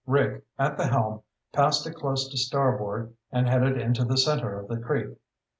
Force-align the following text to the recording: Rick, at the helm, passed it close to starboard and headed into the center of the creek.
Rick, 0.07 0.43
at 0.57 0.77
the 0.77 0.87
helm, 0.87 1.21
passed 1.53 1.85
it 1.85 1.93
close 1.93 2.27
to 2.27 2.35
starboard 2.35 3.13
and 3.31 3.47
headed 3.47 3.77
into 3.77 4.03
the 4.03 4.17
center 4.17 4.57
of 4.59 4.67
the 4.67 4.77
creek. 4.77 5.15